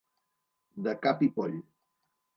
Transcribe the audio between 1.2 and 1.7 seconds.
i poll.